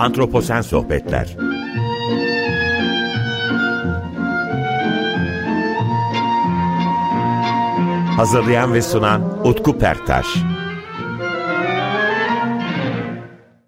Antroposen 0.00 0.60
Sohbetler 0.60 1.36
Hazırlayan 8.16 8.74
ve 8.74 8.82
sunan 8.82 9.46
Utku 9.46 9.78
Perktaş 9.78 10.26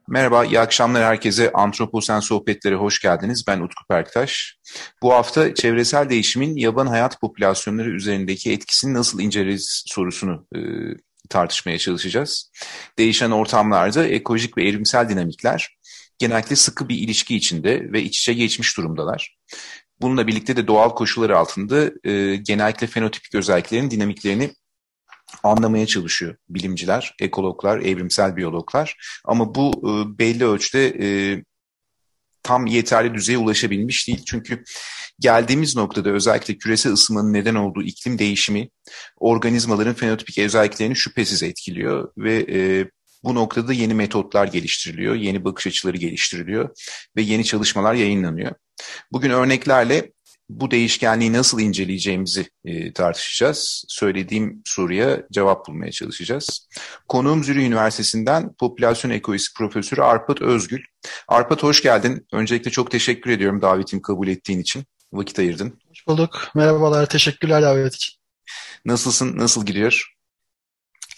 Merhaba, 0.08 0.44
iyi 0.44 0.60
akşamlar 0.60 1.04
herkese. 1.04 1.52
Antroposen 1.52 2.20
Sohbetleri 2.20 2.74
hoş 2.74 3.00
geldiniz. 3.00 3.44
Ben 3.48 3.60
Utku 3.60 3.84
Perktaş. 3.88 4.58
Bu 5.02 5.12
hafta 5.12 5.54
çevresel 5.54 6.10
değişimin 6.10 6.56
yaban 6.56 6.86
hayat 6.86 7.20
popülasyonları 7.20 7.90
üzerindeki 7.90 8.52
etkisini 8.52 8.94
nasıl 8.94 9.20
inceleriz 9.20 9.84
sorusunu 9.86 10.46
e, 10.54 10.58
tartışmaya 11.28 11.78
çalışacağız. 11.78 12.50
Değişen 12.98 13.30
ortamlarda 13.30 14.06
ekolojik 14.06 14.58
ve 14.58 14.68
evrimsel 14.68 15.08
dinamikler 15.08 15.78
genellikle 16.18 16.56
sıkı 16.56 16.88
bir 16.88 16.98
ilişki 16.98 17.36
içinde 17.36 17.92
ve 17.92 18.02
iç 18.02 18.18
içe 18.18 18.34
geçmiş 18.34 18.76
durumdalar. 18.76 19.38
Bununla 20.00 20.26
birlikte 20.26 20.56
de 20.56 20.66
doğal 20.66 20.90
koşullar 20.90 21.30
altında 21.30 21.90
e, 22.04 22.36
genellikle 22.36 22.86
fenotipik 22.86 23.34
özelliklerin 23.34 23.90
dinamiklerini 23.90 24.50
anlamaya 25.42 25.86
çalışıyor 25.86 26.36
bilimciler, 26.48 27.14
ekologlar, 27.20 27.78
evrimsel 27.78 28.36
biyologlar. 28.36 28.96
Ama 29.24 29.54
bu 29.54 29.70
e, 29.70 30.18
belli 30.18 30.44
ölçüde 30.44 30.88
e, 31.00 31.06
tam 32.42 32.66
yeterli 32.66 33.14
düzeye 33.14 33.38
ulaşabilmiş 33.38 34.08
değil. 34.08 34.22
Çünkü 34.26 34.64
geldiğimiz 35.18 35.76
noktada 35.76 36.10
özellikle 36.10 36.58
küresel 36.58 36.92
ısınmanın 36.92 37.32
neden 37.32 37.54
olduğu 37.54 37.82
iklim 37.82 38.18
değişimi 38.18 38.68
organizmaların 39.16 39.94
fenotipik 39.94 40.38
özelliklerini 40.38 40.96
şüphesiz 40.96 41.42
etkiliyor 41.42 42.12
ve 42.16 42.46
e, 42.50 42.90
bu 43.24 43.34
noktada 43.34 43.72
yeni 43.72 43.94
metotlar 43.94 44.46
geliştiriliyor, 44.46 45.14
yeni 45.14 45.44
bakış 45.44 45.66
açıları 45.66 45.96
geliştiriliyor 45.96 46.68
ve 47.16 47.22
yeni 47.22 47.44
çalışmalar 47.44 47.94
yayınlanıyor. 47.94 48.52
Bugün 49.12 49.30
örneklerle 49.30 50.12
bu 50.48 50.70
değişkenliği 50.70 51.32
nasıl 51.32 51.60
inceleyeceğimizi 51.60 52.46
e, 52.64 52.92
tartışacağız. 52.92 53.84
Söylediğim 53.88 54.62
soruya 54.64 55.22
cevap 55.32 55.66
bulmaya 55.68 55.92
çalışacağız. 55.92 56.68
Konuğum 57.08 57.44
Zürih 57.44 57.66
Üniversitesi'nden 57.66 58.54
Popülasyon 58.54 59.10
Ekolojisi 59.10 59.54
Profesörü 59.54 60.00
Arpat 60.00 60.42
Özgül. 60.42 60.82
Arpat 61.28 61.62
hoş 61.62 61.82
geldin. 61.82 62.26
Öncelikle 62.32 62.70
çok 62.70 62.90
teşekkür 62.90 63.30
ediyorum 63.30 63.62
davetimi 63.62 64.02
kabul 64.02 64.28
ettiğin 64.28 64.60
için. 64.60 64.84
Vakit 65.12 65.38
ayırdın. 65.38 65.78
Hoş 65.88 66.06
bulduk. 66.06 66.48
Merhabalar. 66.54 67.08
Teşekkürler 67.08 67.62
davet 67.62 67.94
için. 67.94 68.14
Nasılsın? 68.84 69.38
Nasıl 69.38 69.66
gidiyor? 69.66 70.14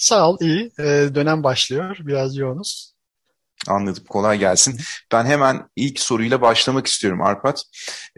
Sağ 0.05 0.31
ol. 0.31 0.37
iyi. 0.41 0.71
Ee, 0.79 1.09
dönem 1.15 1.43
başlıyor. 1.43 1.97
Biraz 2.01 2.37
yoğunuz. 2.37 2.95
Anladım. 3.69 4.05
Kolay 4.09 4.39
gelsin. 4.39 4.81
Ben 5.13 5.25
hemen 5.25 5.69
ilk 5.77 6.01
soruyla 6.01 6.41
başlamak 6.41 6.87
istiyorum 6.87 7.23
Arpat. 7.23 7.65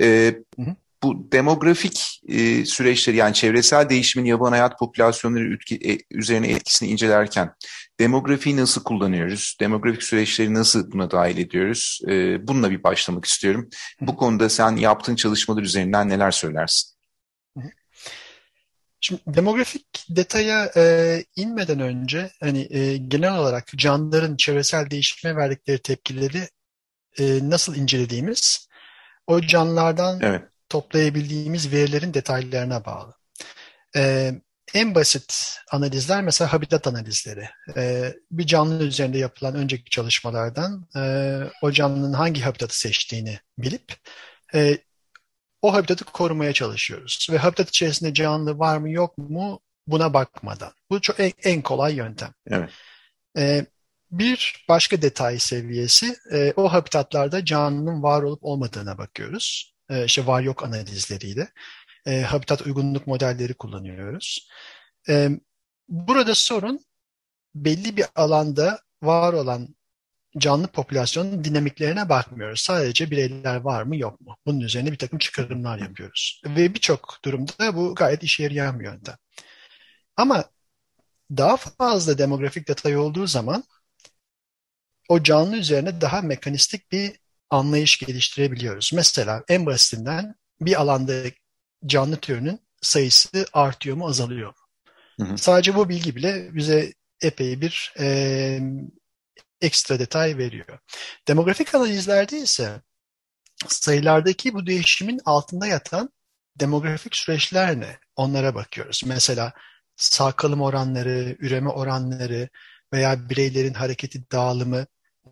Hı 0.00 0.42
hı 0.58 0.76
bu 1.02 1.32
demografik 1.32 2.20
e, 2.28 2.64
süreçleri 2.64 3.16
yani 3.16 3.34
çevresel 3.34 3.88
değişimin 3.88 4.26
yaban 4.26 4.50
hayat 4.52 4.78
popülasyonları 4.78 5.44
ülke, 5.44 5.74
e, 5.74 5.98
üzerine 6.10 6.48
etkisini 6.48 6.88
incelerken 6.88 7.54
demografiyi 8.00 8.56
nasıl 8.56 8.84
kullanıyoruz? 8.84 9.56
Demografik 9.60 10.02
süreçleri 10.02 10.54
nasıl 10.54 10.92
buna 10.92 11.10
dahil 11.10 11.38
ediyoruz? 11.38 12.00
E, 12.08 12.46
bununla 12.48 12.70
bir 12.70 12.82
başlamak 12.82 13.24
istiyorum. 13.24 13.68
Bu 14.00 14.16
konuda 14.16 14.48
sen 14.48 14.76
yaptığın 14.76 15.16
çalışmalar 15.16 15.62
üzerinden 15.62 16.08
neler 16.08 16.30
söylersin? 16.30 16.95
Şimdi 19.06 19.22
demografik 19.26 20.06
detaya 20.10 20.70
e, 20.76 21.24
inmeden 21.36 21.80
önce 21.80 22.30
hani 22.40 22.66
e, 22.70 22.96
genel 22.96 23.38
olarak 23.38 23.66
canlıların 23.76 24.36
çevresel 24.36 24.90
değişime 24.90 25.36
verdikleri 25.36 25.78
tepkileri 25.78 26.48
e, 27.18 27.50
nasıl 27.50 27.76
incelediğimiz 27.76 28.68
o 29.26 29.40
canlılardan 29.40 30.20
evet 30.22 30.42
toplayabildiğimiz 30.68 31.72
verilerin 31.72 32.14
detaylarına 32.14 32.84
bağlı. 32.84 33.14
Ee, 33.96 34.32
en 34.74 34.94
basit 34.94 35.58
analizler 35.72 36.22
mesela 36.22 36.52
habitat 36.52 36.86
analizleri. 36.86 37.48
Ee, 37.76 38.14
bir 38.30 38.46
canlı 38.46 38.84
üzerinde 38.84 39.18
yapılan 39.18 39.54
önceki 39.54 39.90
çalışmalardan 39.90 40.88
e, 40.96 41.40
o 41.62 41.72
canlının 41.72 42.12
hangi 42.12 42.40
habitatı 42.40 42.78
seçtiğini 42.78 43.38
bilip 43.58 43.94
e, 44.54 44.78
o 45.62 45.72
habitatı 45.72 46.04
korumaya 46.04 46.52
çalışıyoruz. 46.52 47.28
Ve 47.30 47.38
habitat 47.38 47.68
içerisinde 47.68 48.14
canlı 48.14 48.58
var 48.58 48.78
mı 48.78 48.90
yok 48.90 49.18
mu 49.18 49.60
buna 49.86 50.14
bakmadan. 50.14 50.72
Bu 50.90 51.00
çok 51.00 51.20
en, 51.20 51.32
en 51.42 51.62
kolay 51.62 51.94
yöntem. 51.94 52.32
Evet. 52.46 52.70
Ee, 53.38 53.66
bir 54.10 54.64
başka 54.68 55.02
detay 55.02 55.38
seviyesi 55.38 56.16
e, 56.32 56.52
o 56.56 56.72
habitatlarda 56.72 57.44
canlının 57.44 58.02
var 58.02 58.22
olup 58.22 58.44
olmadığına 58.44 58.98
bakıyoruz 58.98 59.74
e, 59.90 60.04
işte 60.04 60.26
var 60.26 60.42
yok 60.42 60.64
analizleriyle 60.64 61.48
e, 62.06 62.22
habitat 62.22 62.62
uygunluk 62.66 63.06
modelleri 63.06 63.54
kullanıyoruz. 63.54 64.48
E, 65.08 65.30
burada 65.88 66.34
sorun 66.34 66.80
belli 67.54 67.96
bir 67.96 68.06
alanda 68.14 68.80
var 69.02 69.32
olan 69.32 69.75
canlı 70.38 70.68
popülasyonun 70.68 71.44
dinamiklerine 71.44 72.08
bakmıyoruz. 72.08 72.60
Sadece 72.60 73.10
bireyler 73.10 73.56
var 73.56 73.82
mı 73.82 73.96
yok 73.96 74.20
mu? 74.20 74.36
Bunun 74.46 74.60
üzerine 74.60 74.92
bir 74.92 74.98
takım 74.98 75.18
çıkarımlar 75.18 75.78
yapıyoruz. 75.78 76.42
Ve 76.46 76.74
birçok 76.74 77.18
durumda 77.24 77.76
bu 77.76 77.94
gayet 77.94 78.22
işe 78.22 78.42
yarayan 78.42 78.80
bir 78.80 78.84
yöntem. 78.84 79.16
Ama 80.16 80.44
daha 81.30 81.56
fazla 81.56 82.18
demografik 82.18 82.68
detay 82.68 82.96
olduğu 82.96 83.26
zaman 83.26 83.64
o 85.08 85.22
canlı 85.22 85.56
üzerine 85.56 86.00
daha 86.00 86.22
mekanistik 86.22 86.92
bir 86.92 87.12
anlayış 87.50 87.98
geliştirebiliyoruz. 87.98 88.90
Mesela 88.94 89.44
en 89.48 89.66
basitinden 89.66 90.34
bir 90.60 90.80
alanda 90.80 91.22
canlı 91.86 92.16
türünün 92.16 92.60
sayısı 92.82 93.46
artıyor 93.52 93.96
mu 93.96 94.06
azalıyor 94.08 94.48
mu? 94.48 94.54
Hı 95.20 95.32
hı. 95.32 95.38
Sadece 95.38 95.74
bu 95.74 95.88
bilgi 95.88 96.16
bile 96.16 96.54
bize 96.54 96.92
epey 97.22 97.60
bir 97.60 97.94
e, 97.98 98.60
ekstra 99.60 99.98
detay 99.98 100.38
veriyor. 100.38 100.78
Demografik 101.28 101.74
analizlerde 101.74 102.38
ise 102.38 102.82
sayılardaki 103.68 104.54
bu 104.54 104.66
değişimin 104.66 105.20
altında 105.24 105.66
yatan 105.66 106.10
demografik 106.56 107.16
süreçler 107.16 107.80
ne? 107.80 107.98
Onlara 108.16 108.54
bakıyoruz. 108.54 109.02
Mesela 109.06 109.52
sağ 109.96 110.32
kalım 110.32 110.62
oranları, 110.62 111.36
üreme 111.38 111.70
oranları 111.70 112.48
veya 112.92 113.30
bireylerin 113.30 113.74
hareketi 113.74 114.30
dağılımı 114.30 114.86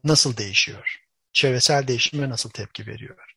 nasıl 0.05 0.37
değişiyor? 0.37 1.05
çevresel 1.35 1.89
değişime 1.89 2.29
nasıl 2.29 2.51
tepki 2.51 2.87
veriyor? 2.87 3.35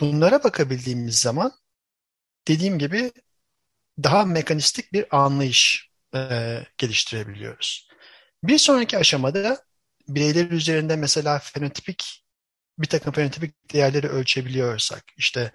Bunlara 0.00 0.44
bakabildiğimiz 0.44 1.18
zaman 1.18 1.52
dediğim 2.48 2.78
gibi 2.78 3.12
daha 4.02 4.24
mekanistik 4.24 4.92
bir 4.92 5.16
anlayış 5.16 5.90
e, 6.14 6.18
geliştirebiliyoruz. 6.78 7.88
Bir 8.44 8.58
sonraki 8.58 8.98
aşamada 8.98 9.64
bireyler 10.08 10.50
üzerinde 10.50 10.96
mesela 10.96 11.38
fenotipik 11.38 12.24
bir 12.78 12.86
takım 12.88 13.12
fenotipik 13.14 13.74
değerleri 13.74 14.08
ölçebiliyorsak 14.08 15.04
işte 15.16 15.52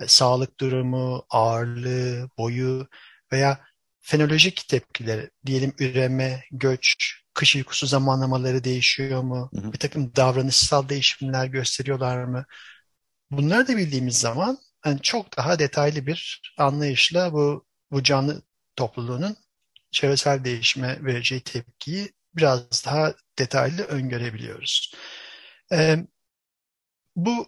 e, 0.00 0.08
sağlık 0.08 0.60
durumu, 0.60 1.26
ağırlığı, 1.30 2.30
boyu 2.38 2.88
veya 3.32 3.60
fenolojik 4.00 4.68
tepkileri 4.68 5.30
diyelim 5.46 5.74
üreme, 5.80 6.44
göç, 6.52 6.96
kış 7.34 7.56
uykusu 7.56 7.86
zamanlamaları 7.86 8.64
değişiyor 8.64 9.22
mu? 9.22 9.52
Hı 9.54 9.60
hı. 9.60 9.72
Bir 9.72 9.78
takım 9.78 10.16
davranışsal 10.16 10.88
değişimler 10.88 11.46
gösteriyorlar 11.46 12.24
mı? 12.24 12.46
Bunları 13.30 13.68
da 13.68 13.76
bildiğimiz 13.76 14.18
zaman 14.20 14.58
yani 14.86 15.00
çok 15.02 15.36
daha 15.36 15.58
detaylı 15.58 16.06
bir 16.06 16.42
anlayışla 16.58 17.32
bu, 17.32 17.66
bu 17.90 18.02
canlı 18.02 18.42
topluluğunun 18.76 19.36
çevresel 19.90 20.44
değişime 20.44 21.04
vereceği 21.04 21.40
tepkiyi 21.40 22.12
biraz 22.36 22.84
daha 22.86 23.14
detaylı 23.38 23.82
öngörebiliyoruz. 23.82 24.94
Ee, 25.72 25.96
bu 27.16 27.46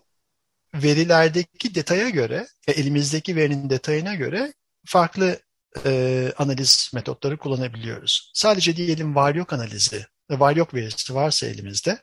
verilerdeki 0.75 1.75
detaya 1.75 2.09
göre, 2.09 2.47
elimizdeki 2.69 3.37
verinin 3.37 3.71
detayına 3.71 4.15
göre 4.15 4.53
farklı 4.87 5.41
e, 5.85 6.33
analiz 6.39 6.91
metotları 6.95 7.39
kullanabiliyoruz. 7.39 8.31
Sadece 8.35 8.77
diyelim 8.77 9.15
var 9.15 9.35
yok 9.35 9.53
analizi, 9.53 10.07
var 10.31 10.57
yok 10.57 10.75
verisi 10.75 11.15
varsa 11.15 11.47
elimizde 11.47 12.03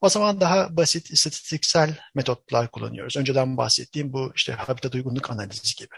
o 0.00 0.08
zaman 0.08 0.40
daha 0.40 0.76
basit 0.76 1.10
istatistiksel 1.10 1.96
metotlar 2.14 2.70
kullanıyoruz. 2.70 3.16
Önceden 3.16 3.56
bahsettiğim 3.56 4.12
bu 4.12 4.32
işte 4.36 4.52
habitat 4.52 4.94
uygunluk 4.94 5.30
analizi 5.30 5.74
gibi. 5.76 5.94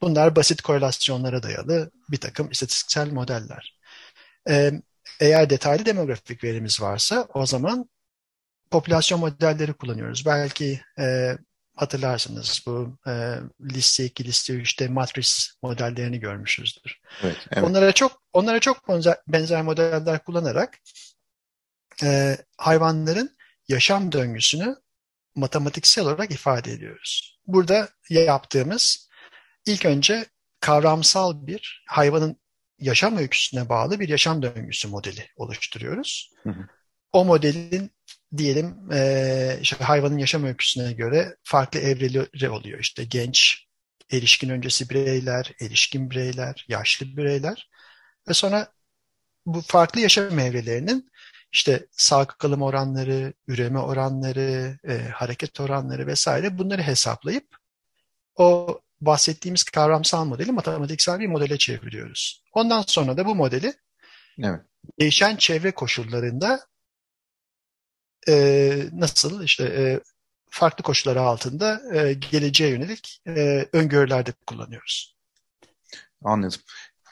Bunlar 0.00 0.36
basit 0.36 0.62
korelasyonlara 0.62 1.42
dayalı 1.42 1.90
bir 2.10 2.16
takım 2.16 2.50
istatistiksel 2.50 3.12
modeller. 3.12 3.78
Ee, 4.48 4.72
eğer 5.20 5.50
detaylı 5.50 5.86
demografik 5.86 6.44
verimiz 6.44 6.80
varsa 6.80 7.28
o 7.34 7.46
zaman 7.46 7.90
popülasyon 8.70 9.20
modelleri 9.20 9.72
kullanıyoruz. 9.72 10.26
Belki 10.26 10.80
e, 10.98 11.36
hatırlarsınız 11.76 12.60
bu 12.66 12.98
e, 13.06 13.34
liste 13.60 14.04
2, 14.04 14.24
liste 14.24 14.52
3'te 14.52 14.88
matris 14.88 15.50
modellerini 15.62 16.20
görmüşüzdür. 16.20 17.00
Evet, 17.22 17.36
evet. 17.52 17.64
Onlara 17.64 17.92
çok 17.92 18.22
onlara 18.32 18.60
çok 18.60 18.88
benzer, 18.88 19.16
benzer 19.28 19.62
modeller 19.62 20.24
kullanarak 20.24 20.78
e, 22.02 22.36
hayvanların 22.56 23.36
yaşam 23.68 24.12
döngüsünü 24.12 24.76
matematiksel 25.34 26.04
olarak 26.04 26.30
ifade 26.30 26.72
ediyoruz. 26.72 27.38
Burada 27.46 27.88
yaptığımız 28.10 29.08
ilk 29.66 29.84
önce 29.84 30.26
kavramsal 30.60 31.46
bir 31.46 31.84
hayvanın 31.88 32.40
yaşam 32.78 33.16
öyküsüne 33.16 33.68
bağlı 33.68 34.00
bir 34.00 34.08
yaşam 34.08 34.42
döngüsü 34.42 34.88
modeli 34.88 35.28
oluşturuyoruz. 35.36 36.32
Hı 36.42 36.50
hı. 36.50 36.68
O 37.12 37.24
modelin 37.24 37.90
diyelim 38.36 38.92
e, 38.92 39.58
işte 39.62 39.84
hayvanın 39.84 40.18
yaşam 40.18 40.44
öyküsüne 40.44 40.92
göre 40.92 41.36
farklı 41.42 41.80
evreleri 41.80 42.50
oluyor. 42.50 42.80
İşte 42.80 43.04
genç, 43.04 43.66
erişkin 44.12 44.48
öncesi 44.48 44.90
bireyler, 44.90 45.52
erişkin 45.60 46.10
bireyler, 46.10 46.66
yaşlı 46.68 47.16
bireyler 47.16 47.70
ve 48.28 48.34
sonra 48.34 48.72
bu 49.46 49.60
farklı 49.60 50.00
yaşam 50.00 50.38
evrelerinin 50.38 51.10
işte 51.52 51.86
sağ 51.90 52.26
kalım 52.26 52.62
oranları, 52.62 53.32
üreme 53.48 53.78
oranları, 53.78 54.78
e, 54.88 54.98
hareket 55.08 55.60
oranları 55.60 56.06
vesaire 56.06 56.58
bunları 56.58 56.82
hesaplayıp 56.82 57.56
o 58.36 58.80
bahsettiğimiz 59.00 59.64
kavramsal 59.64 60.24
modeli 60.24 60.52
matematiksel 60.52 61.20
bir 61.20 61.26
modele 61.26 61.58
çeviriyoruz. 61.58 62.44
Ondan 62.52 62.84
sonra 62.86 63.16
da 63.16 63.26
bu 63.26 63.34
modeli 63.34 63.74
evet. 64.38 64.60
değişen 65.00 65.36
çevre 65.36 65.72
koşullarında 65.72 66.60
e, 68.28 68.76
nasıl 68.92 69.42
işte 69.42 69.64
e, 69.64 70.00
farklı 70.50 70.84
koşullar 70.84 71.16
altında 71.16 71.82
e, 71.94 72.12
geleceğe 72.12 72.70
yönelik 72.70 73.22
e, 73.26 73.68
öngörülerde 73.72 74.32
kullanıyoruz. 74.46 75.16
Anladım. 76.24 76.60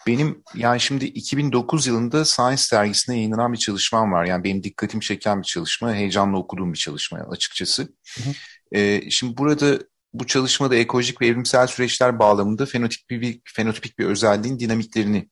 Benim 0.06 0.42
yani 0.54 0.80
şimdi 0.80 1.04
2009 1.04 1.86
yılında 1.86 2.24
Science 2.24 2.62
dergisinde 2.72 3.16
yayınlanan 3.16 3.52
bir 3.52 3.58
çalışmam 3.58 4.12
var. 4.12 4.24
Yani 4.24 4.44
benim 4.44 4.62
dikkatimi 4.62 5.02
çeken 5.02 5.38
bir 5.42 5.46
çalışma, 5.46 5.94
heyecanla 5.94 6.38
okuduğum 6.38 6.72
bir 6.72 6.78
çalışma 6.78 7.18
açıkçası. 7.18 7.82
Hı 8.14 8.22
hı. 8.22 8.34
Ee, 8.72 9.10
şimdi 9.10 9.36
burada 9.36 9.78
bu 10.14 10.26
çalışmada 10.26 10.76
ekolojik 10.76 11.20
ve 11.20 11.26
evrimsel 11.26 11.66
süreçler 11.66 12.18
bağlamında 12.18 12.66
fenotipik 12.66 13.10
bir, 13.10 13.40
fenotipik 13.44 13.98
bir 13.98 14.04
özelliğin 14.04 14.58
dinamiklerini 14.58 15.28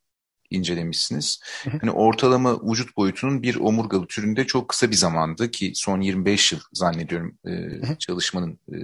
incelemişsiniz. 0.51 1.41
Hani 1.81 1.91
ortalama 1.91 2.71
vücut 2.71 2.97
boyutunun 2.97 3.43
bir 3.43 3.57
omurgalı 3.57 4.07
türünde 4.07 4.47
çok 4.47 4.69
kısa 4.69 4.91
bir 4.91 4.97
zamandı 4.97 5.51
ki 5.51 5.73
son 5.75 6.01
25 6.01 6.53
yıl 6.53 6.61
zannediyorum 6.73 7.39
e, 7.47 7.53
çalışmanın 7.99 8.59
e, 8.73 8.77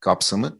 kapsamı. 0.00 0.58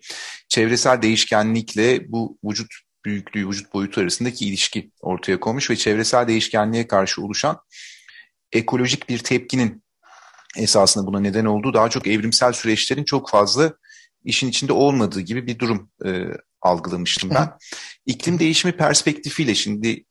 Çevresel 0.48 1.02
değişkenlikle 1.02 2.12
bu 2.12 2.38
vücut 2.44 2.74
büyüklüğü, 3.04 3.48
vücut 3.48 3.74
boyutu 3.74 4.00
arasındaki 4.00 4.46
ilişki 4.46 4.90
ortaya 5.00 5.40
konmuş 5.40 5.70
ve 5.70 5.76
çevresel 5.76 6.28
değişkenliğe 6.28 6.86
karşı 6.86 7.22
oluşan 7.22 7.58
ekolojik 8.52 9.08
bir 9.08 9.18
tepkinin 9.18 9.82
esasında 10.56 11.06
buna 11.06 11.20
neden 11.20 11.44
olduğu 11.44 11.74
daha 11.74 11.90
çok 11.90 12.06
evrimsel 12.06 12.52
süreçlerin 12.52 13.04
çok 13.04 13.30
fazla 13.30 13.72
işin 14.24 14.48
içinde 14.48 14.72
olmadığı 14.72 15.20
gibi 15.20 15.46
bir 15.46 15.58
durum 15.58 15.90
e, 16.04 16.26
algılamıştım 16.62 17.30
ben. 17.30 17.52
İklim 18.06 18.38
değişimi 18.38 18.76
perspektifiyle 18.76 19.54
şimdi 19.54 20.04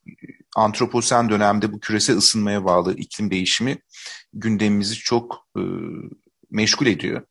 antroposen 0.55 1.29
dönemde 1.29 1.73
bu 1.73 1.79
küresel 1.79 2.17
ısınmaya 2.17 2.65
bağlı 2.65 2.97
iklim 2.97 3.31
değişimi 3.31 3.77
gündemimizi 4.33 4.95
çok 4.95 5.47
e, 5.57 5.61
meşgul 6.51 6.85
ediyor 6.85 7.21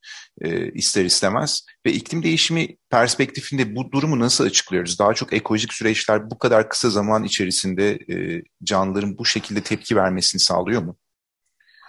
e, 0.40 0.72
ister 0.72 1.04
istemez. 1.04 1.66
Ve 1.86 1.92
iklim 1.92 2.22
değişimi 2.22 2.76
perspektifinde 2.90 3.76
bu 3.76 3.92
durumu 3.92 4.18
nasıl 4.18 4.44
açıklıyoruz? 4.44 4.98
Daha 4.98 5.14
çok 5.14 5.32
ekolojik 5.32 5.74
süreçler 5.74 6.30
bu 6.30 6.38
kadar 6.38 6.68
kısa 6.68 6.90
zaman 6.90 7.24
içerisinde 7.24 7.90
e, 7.90 8.42
canlıların 8.64 9.18
bu 9.18 9.24
şekilde 9.24 9.62
tepki 9.62 9.96
vermesini 9.96 10.40
sağlıyor 10.40 10.82
mu? 10.82 10.96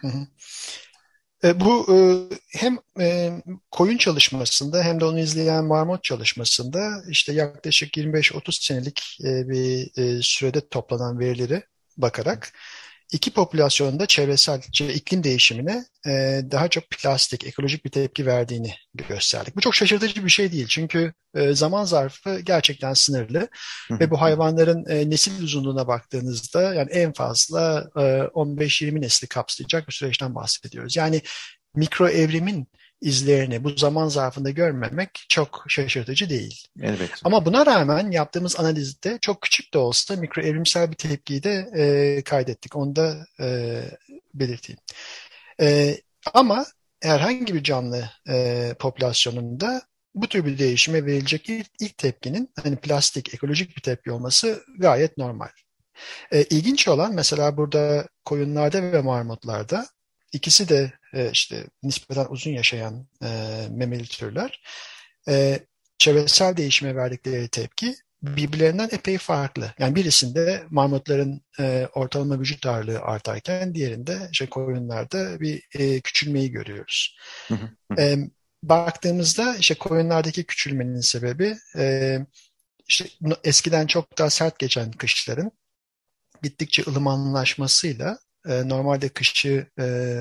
Hı 0.02 0.08
hı. 0.08 0.28
E, 1.44 1.60
bu 1.60 1.96
e, 1.96 1.98
hem 2.60 2.78
e, 3.00 3.32
koyun 3.72 3.98
çalışmasında 3.98 4.84
hem 4.84 5.00
de 5.00 5.06
onu 5.06 5.20
izleyen 5.20 5.66
marmot 5.66 6.04
çalışmasında 6.04 7.04
işte 7.10 7.34
yaklaşık 7.34 7.98
25-30 7.98 8.66
senelik 8.66 9.18
bir 9.22 9.92
sürede 10.24 10.68
toplanan 10.68 11.20
verileri 11.20 11.64
bakarak 11.98 12.54
iki 13.12 13.32
popülasyonda 13.34 14.06
çevresel 14.06 14.62
iklim 14.80 15.24
değişimine 15.24 15.86
e, 16.08 16.42
daha 16.52 16.68
çok 16.68 16.90
plastik, 16.90 17.46
ekolojik 17.46 17.86
bir 17.86 17.90
tepki 17.90 18.26
verdiğini 18.26 18.74
gösterdik. 18.94 19.56
Bu 19.56 19.62
çok 19.62 19.76
şaşırtıcı 19.76 20.26
bir 20.26 20.30
şey 20.30 20.52
değil. 20.52 20.68
Çünkü 20.68 21.14
e, 21.36 21.54
zaman 21.54 21.86
zarfı 21.86 22.40
gerçekten 22.40 22.94
sınırlı 22.94 23.48
ve 23.92 24.12
bu 24.12 24.22
hayvanların 24.22 24.86
e, 24.90 25.10
nesil 25.10 25.44
uzunluğuna 25.44 25.88
baktığınızda 25.88 26.74
yani 26.74 26.92
en 26.92 27.14
fazla 27.14 27.90
e, 27.96 28.00
15-20 28.00 29.02
nesli 29.02 29.28
kapsayacak 29.28 29.88
bir 29.88 29.94
süreçten 29.94 30.36
bahsediyoruz. 30.36 30.96
Yani 30.96 31.22
mikro 31.76 32.10
evrimin 32.10 32.68
izlerini 33.02 33.64
bu 33.64 33.70
zaman 33.70 34.08
zarfında 34.08 34.50
görmemek 34.50 35.26
çok 35.30 35.66
şaşırtıcı 35.68 36.30
değil. 36.30 36.68
Evet. 36.82 37.12
Ama 37.24 37.46
buna 37.46 37.66
rağmen 37.66 38.12
yaptığımız 38.12 38.60
analizde 38.60 39.18
çok 39.22 39.42
küçük 39.42 39.74
de 39.74 39.78
olsa 39.78 40.16
mikro 40.16 40.42
evrimsel 40.42 40.92
bir 40.92 40.96
tepkiyi 40.96 41.44
de 41.44 41.70
e, 41.76 42.22
kaydettik. 42.24 42.76
Onu 42.76 42.96
da 42.96 43.26
e, 43.40 43.82
belirteyim. 44.34 44.80
E, 45.62 45.98
ama 46.34 46.66
herhangi 47.02 47.54
bir 47.54 47.64
canlı 47.64 48.10
e, 48.30 48.70
popülasyonunda 48.80 49.82
bu 50.16 50.28
tür 50.28 50.46
bir 50.46 50.58
değişime 50.58 51.06
verilecek 51.06 51.50
ilk, 51.50 51.68
ilk 51.80 51.98
tepkinin 51.98 52.50
hani 52.64 52.76
plastik, 52.76 53.34
ekolojik 53.34 53.76
bir 53.78 53.82
tepki 53.82 54.12
olması 54.12 54.64
gayet 54.78 55.18
normal. 55.18 55.50
E, 56.32 56.44
ilginç 56.44 56.88
olan 56.88 57.14
mesela 57.14 57.58
burada 57.58 58.08
koyunlarda 58.26 58.84
ve 58.84 59.02
marmotlarda 59.02 59.86
ikisi 60.34 60.70
de 60.70 60.94
e, 61.14 61.32
işte 61.32 61.66
nispeten 61.84 62.26
uzun 62.30 62.52
yaşayan 62.52 63.08
e, 63.24 63.28
memeli 63.70 64.08
türler 64.08 64.62
e, 65.28 65.60
çevresel 65.98 66.58
değişime 66.58 66.96
verdikleri 66.96 67.48
tepki 67.48 67.96
birbirlerinden 68.22 68.90
epey 68.92 69.18
farklı. 69.18 69.74
Yani 69.80 69.96
birisinde 69.96 70.64
marmotların 70.70 71.42
e, 71.60 71.88
ortalama 71.94 72.40
vücut 72.40 72.66
ağırlığı 72.66 73.00
artarken 73.00 73.76
diğerinde 73.76 74.30
işte 74.32 74.46
koyunlarda 74.46 75.40
bir 75.40 75.64
e, 75.74 76.02
küçülmeyi 76.02 76.52
görüyoruz. 76.52 77.18
e, 77.98 78.18
baktığımızda 78.64 79.56
işte 79.56 79.76
koyunlardaki 79.76 80.44
küçülmenin 80.44 81.00
sebebi 81.00 81.58
e, 81.78 82.18
işte 82.88 83.06
eskiden 83.44 83.88
çok 83.88 84.18
daha 84.18 84.30
sert 84.30 84.60
geçen 84.60 84.92
kışların 84.92 85.52
gittikçe 86.44 86.84
ılımanlaşmasıyla 86.88 88.18
e, 88.50 88.70
normalde 88.70 89.10
kışı 89.10 89.68
e, 89.80 90.18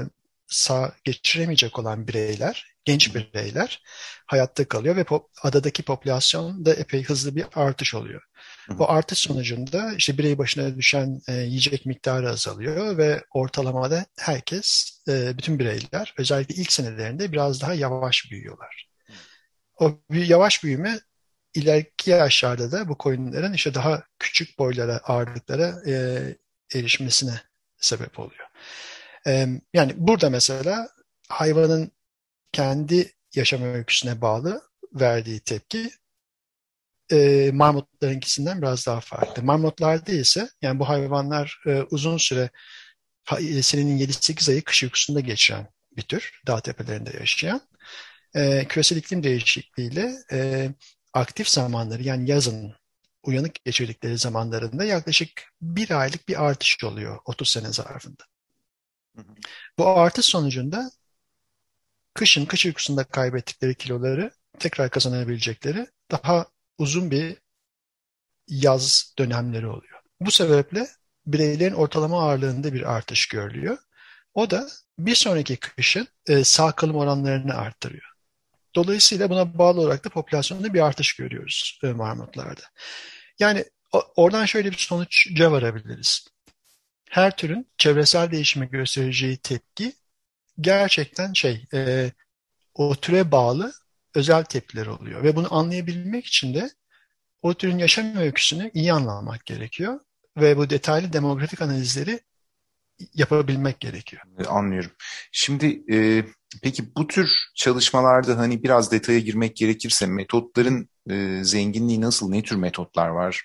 sağ 0.50 0.92
geçiremeyecek 1.04 1.78
olan 1.78 2.08
bireyler, 2.08 2.66
genç 2.84 3.14
bireyler 3.14 3.82
hayatta 4.26 4.68
kalıyor 4.68 4.96
ve 4.96 5.04
pop, 5.04 5.26
adadaki 5.42 5.82
popülasyonda 5.82 6.74
epey 6.74 7.02
hızlı 7.02 7.36
bir 7.36 7.46
artış 7.54 7.94
oluyor. 7.94 8.22
Bu 8.68 8.90
artış 8.90 9.18
sonucunda 9.18 9.92
işte 9.96 10.18
birey 10.18 10.38
başına 10.38 10.76
düşen 10.76 11.20
e, 11.28 11.32
yiyecek 11.32 11.86
miktarı 11.86 12.30
azalıyor 12.30 12.98
ve 12.98 13.24
ortalamada 13.30 14.06
herkes, 14.18 15.00
e, 15.08 15.38
bütün 15.38 15.58
bireyler 15.58 16.14
özellikle 16.18 16.54
ilk 16.54 16.72
senelerinde 16.72 17.32
biraz 17.32 17.60
daha 17.60 17.74
yavaş 17.74 18.30
büyüyorlar. 18.30 18.88
O 19.80 19.98
yavaş 20.10 20.64
büyüme 20.64 21.00
ileriki 21.54 22.10
yaşlarda 22.10 22.72
da 22.72 22.88
bu 22.88 22.98
koyunların 22.98 23.52
işte 23.52 23.74
daha 23.74 24.02
küçük 24.18 24.58
boylara, 24.58 24.96
ağırlıklara 24.96 25.74
e, 25.86 26.22
erişmesine 26.74 27.40
sebep 27.78 28.18
oluyor. 28.18 28.46
E, 29.26 29.46
yani 29.74 29.94
burada 29.96 30.30
mesela 30.30 30.88
hayvanın 31.28 31.92
kendi 32.52 33.12
yaşam 33.34 33.62
öyküsüne 33.62 34.20
bağlı 34.20 34.62
verdiği 34.94 35.40
tepki 35.40 35.90
e, 37.12 37.50
marmutlarınkisinden 37.54 38.62
biraz 38.62 38.86
daha 38.86 39.00
farklı. 39.00 39.42
Marmutlarda 39.42 40.12
ise 40.12 40.48
yani 40.62 40.78
bu 40.78 40.88
hayvanlar 40.88 41.62
e, 41.66 41.82
uzun 41.90 42.16
süre 42.16 42.50
senenin 43.62 43.98
7-8 43.98 44.50
ayı 44.50 44.64
kış 44.64 44.82
uykusunda 44.82 45.20
geçiren 45.20 45.68
bir 45.96 46.02
tür. 46.02 46.40
Dağ 46.46 46.60
tepelerinde 46.60 47.16
yaşayan. 47.20 47.60
E, 48.34 48.64
küresel 48.68 48.96
iklim 48.96 49.22
değişikliğiyle 49.22 50.12
e, 50.32 50.68
aktif 51.12 51.48
zamanları 51.48 52.02
yani 52.02 52.30
yazın 52.30 52.74
uyanık 53.22 53.64
geçirdikleri 53.64 54.18
zamanlarında 54.18 54.84
yaklaşık 54.84 55.30
bir 55.60 55.90
aylık 56.00 56.28
bir 56.28 56.44
artış 56.44 56.84
oluyor 56.84 57.18
30 57.24 57.50
sene 57.50 57.72
zarfında. 57.72 58.24
Bu 59.78 59.88
artış 59.88 60.26
sonucunda 60.26 60.90
kışın, 62.14 62.46
kış 62.46 62.66
uykusunda 62.66 63.04
kaybettikleri 63.04 63.74
kiloları 63.74 64.30
tekrar 64.58 64.90
kazanabilecekleri 64.90 65.86
daha 66.10 66.46
uzun 66.78 67.10
bir 67.10 67.36
yaz 68.48 69.14
dönemleri 69.18 69.66
oluyor. 69.66 70.00
Bu 70.20 70.30
sebeple 70.30 70.88
bireylerin 71.26 71.74
ortalama 71.74 72.22
ağırlığında 72.22 72.72
bir 72.72 72.92
artış 72.96 73.28
görülüyor. 73.28 73.78
O 74.34 74.50
da 74.50 74.68
bir 74.98 75.14
sonraki 75.14 75.56
kışın 75.56 76.08
e, 76.28 76.44
sağ 76.44 76.72
kalım 76.72 76.96
oranlarını 76.96 77.54
arttırıyor. 77.54 78.10
Dolayısıyla 78.74 79.30
buna 79.30 79.58
bağlı 79.58 79.80
olarak 79.80 80.04
da 80.04 80.08
popülasyonda 80.08 80.74
bir 80.74 80.80
artış 80.80 81.16
görüyoruz 81.16 81.80
e, 81.84 81.86
marmutlarda. 81.86 82.62
Yani 83.38 83.64
oradan 83.92 84.44
şöyle 84.44 84.70
bir 84.70 84.76
sonuca 84.76 85.52
varabiliriz. 85.52 86.28
Her 87.10 87.36
türün 87.36 87.66
çevresel 87.78 88.30
değişime 88.30 88.66
göstereceği 88.66 89.36
tepki 89.36 89.92
gerçekten 90.60 91.32
şey 91.32 91.66
e, 91.74 92.10
o 92.74 92.96
türe 92.96 93.32
bağlı 93.32 93.72
özel 94.14 94.44
tepkiler 94.44 94.86
oluyor. 94.86 95.22
Ve 95.22 95.36
bunu 95.36 95.54
anlayabilmek 95.54 96.26
için 96.26 96.54
de 96.54 96.70
o 97.42 97.54
türün 97.54 97.78
yaşam 97.78 98.16
öyküsünü 98.16 98.70
iyi 98.74 98.92
anlamak 98.92 99.46
gerekiyor. 99.46 100.00
Ve 100.36 100.56
bu 100.56 100.70
detaylı 100.70 101.12
demografik 101.12 101.62
analizleri 101.62 102.20
yapabilmek 103.14 103.80
gerekiyor. 103.80 104.22
Anlıyorum. 104.48 104.90
Şimdi 105.32 105.82
e, 105.92 106.24
peki 106.62 106.94
bu 106.96 107.06
tür 107.06 107.30
çalışmalarda 107.54 108.38
hani 108.38 108.62
biraz 108.62 108.92
detaya 108.92 109.18
girmek 109.18 109.56
gerekirse 109.56 110.06
metotların 110.06 110.88
e, 111.10 111.44
zenginliği 111.44 112.00
nasıl? 112.00 112.30
Ne 112.30 112.42
tür 112.42 112.56
metotlar 112.56 113.08
var? 113.08 113.42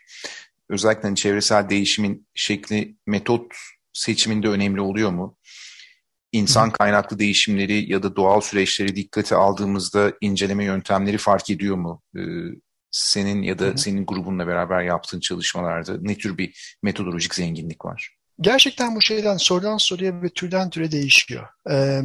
Özellikle 0.70 1.02
hani 1.02 1.16
çevresel 1.16 1.70
değişimin 1.70 2.28
şekli 2.34 2.96
metot 3.08 3.54
seçiminde 3.94 4.48
önemli 4.48 4.82
oluyor 4.82 5.12
mu? 5.12 5.38
İnsan 6.32 6.72
kaynaklı 6.72 7.20
değişimleri 7.20 7.92
ya 7.92 8.04
da 8.04 8.16
doğal 8.16 8.42
süreçleri 8.42 8.96
dikkate 8.96 9.36
aldığımızda 9.36 10.14
inceleme 10.22 10.66
yöntemleri 10.66 11.18
fark 11.18 11.50
ediyor 11.50 11.76
mu? 11.76 12.02
Ee, 12.18 12.22
senin 12.92 13.42
ya 13.42 13.60
da 13.60 13.78
senin 13.78 14.06
grubunla 14.06 14.48
beraber 14.48 14.84
yaptığın 14.84 15.20
çalışmalarda 15.20 15.98
ne 16.02 16.18
tür 16.18 16.38
bir 16.38 16.78
metodolojik 16.84 17.36
zenginlik 17.36 17.86
var? 17.86 18.18
Gerçekten 18.42 18.96
bu 18.96 19.02
şeyden 19.02 19.38
sorudan 19.38 19.78
soruya 19.78 20.22
ve 20.22 20.30
türden 20.30 20.70
türe 20.70 20.92
değişiyor. 20.92 21.48
Ee, 21.72 22.02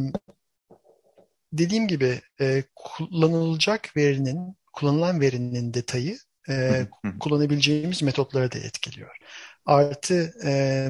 dediğim 1.53 1.87
gibi 1.87 2.21
e, 2.41 2.63
kullanılacak 2.75 3.97
verinin, 3.97 4.57
kullanılan 4.73 5.21
verinin 5.21 5.73
detayı 5.73 6.17
e, 6.49 6.87
kullanabileceğimiz 7.19 8.01
metotlara 8.03 8.51
da 8.51 8.59
etkiliyor. 8.59 9.17
Artı 9.65 10.33
e, 10.45 10.89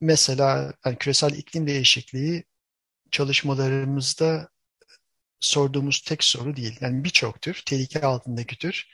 mesela 0.00 0.72
yani 0.86 0.98
küresel 0.98 1.32
iklim 1.32 1.66
değişikliği 1.66 2.44
çalışmalarımızda 3.10 4.48
sorduğumuz 5.40 6.00
tek 6.00 6.24
soru 6.24 6.56
değil. 6.56 6.78
Yani 6.80 7.04
birçok 7.04 7.40
tür, 7.40 7.62
tehlike 7.66 8.00
altındaki 8.00 8.58
tür 8.58 8.88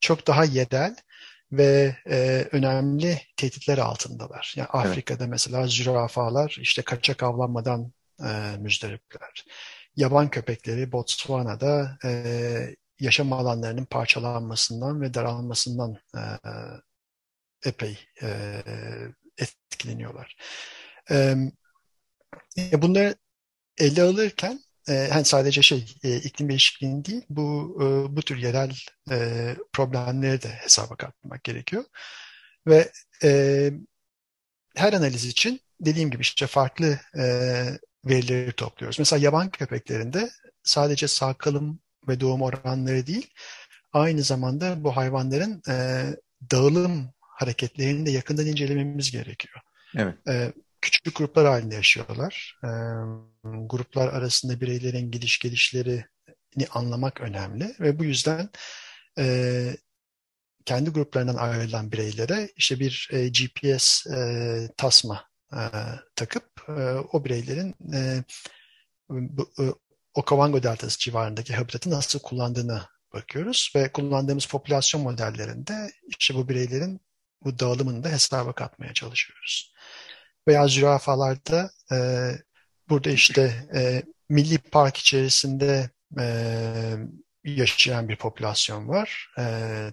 çok 0.00 0.26
daha 0.26 0.44
yerel 0.44 0.96
ve 1.52 1.96
e, 2.10 2.48
önemli 2.52 3.20
tehditler 3.36 3.78
altındalar. 3.78 4.54
Yani 4.56 4.68
Afrika'da 4.68 5.24
evet. 5.24 5.30
mesela 5.30 5.66
zürafalar 5.66 6.56
işte 6.60 6.82
kaçak 6.82 7.22
avlanmadan 7.22 7.92
e, 8.20 8.56
müzdaripler. 8.58 9.44
Yaban 9.96 10.30
köpekleri 10.30 10.92
Botswana'da 10.92 11.98
e, 12.04 12.76
yaşam 13.02 13.32
alanlarının 13.32 13.84
parçalanmasından 13.84 15.00
ve 15.00 15.14
daralmasından 15.14 15.96
e, 16.16 16.20
epey 17.64 17.98
e, 18.22 18.62
etkileniyorlar. 19.38 20.36
E, 21.10 21.36
bunları 22.82 23.14
ele 23.78 24.02
alırken 24.02 24.60
e, 24.88 25.08
hani 25.12 25.24
sadece 25.24 25.62
şey 25.62 25.96
iklim 26.02 26.48
değişikliğinin 26.48 27.04
değil 27.04 27.22
bu 27.28 27.76
bu 28.10 28.22
tür 28.22 28.36
yerel 28.36 28.72
e, 29.10 29.56
problemleri 29.72 30.42
de 30.42 30.48
hesaba 30.48 30.96
katmak 30.96 31.44
gerekiyor. 31.44 31.84
Ve 32.66 32.92
her 34.76 34.92
analiz 34.92 35.24
için 35.24 35.60
dediğim 35.80 36.10
gibi 36.10 36.22
işte 36.22 36.46
farklı 36.46 36.98
e, 37.18 37.24
verileri 38.04 38.52
topluyoruz. 38.52 38.98
Mesela 38.98 39.24
yaban 39.24 39.50
köpeklerinde 39.50 40.30
sadece 40.62 41.08
sağ 41.08 41.34
kalım 41.34 41.80
ve 42.08 42.20
doğum 42.20 42.42
oranları 42.42 43.06
değil, 43.06 43.30
aynı 43.92 44.22
zamanda 44.22 44.84
bu 44.84 44.96
hayvanların 44.96 45.62
e, 45.68 46.06
dağılım 46.50 47.10
hareketlerini 47.20 48.06
de 48.06 48.10
yakından 48.10 48.46
incelememiz 48.46 49.10
gerekiyor. 49.10 49.60
Evet. 49.96 50.14
E, 50.28 50.52
küçük 50.80 51.16
gruplar 51.16 51.46
halinde 51.46 51.74
yaşıyorlar. 51.74 52.58
E, 52.64 52.68
gruplar 53.44 54.08
arasında 54.08 54.60
bireylerin 54.60 55.10
gidiş 55.10 55.38
gelişlerini 55.38 56.04
anlamak 56.70 57.20
önemli 57.20 57.74
ve 57.80 57.98
bu 57.98 58.04
yüzden 58.04 58.48
e, 59.18 59.76
kendi 60.64 60.90
gruplarından 60.90 61.34
ayrılan 61.34 61.92
bireylere 61.92 62.48
işte 62.56 62.80
bir 62.80 63.08
e, 63.12 63.28
GPS 63.28 64.06
e, 64.06 64.68
tasma 64.76 65.24
e, 65.52 65.60
takıp 66.16 66.44
e, 66.68 66.72
o 67.12 67.24
bireylerin 67.24 67.74
e, 67.94 68.24
bu, 69.10 69.52
e, 69.58 69.64
Okavango 70.14 70.62
Deltası 70.62 70.98
civarındaki 70.98 71.54
habitatı 71.54 71.90
nasıl 71.90 72.18
kullandığını 72.18 72.82
bakıyoruz 73.12 73.72
ve 73.76 73.92
kullandığımız 73.92 74.46
popülasyon 74.46 75.02
modellerinde 75.02 75.90
işte 76.18 76.34
bu 76.34 76.48
bireylerin 76.48 77.00
bu 77.44 77.58
dağılımını 77.58 78.04
da 78.04 78.08
hesaba 78.08 78.52
katmaya 78.52 78.92
çalışıyoruz. 78.92 79.74
Veya 80.48 80.66
zürafalarda 80.66 81.70
e, 81.92 81.96
burada 82.88 83.10
işte 83.10 83.68
e, 83.74 84.02
milli 84.28 84.58
park 84.58 84.96
içerisinde 84.96 85.90
e, 86.18 86.26
yaşayan 87.44 88.08
bir 88.08 88.16
popülasyon 88.16 88.88
var 88.88 89.30
e, 89.38 89.44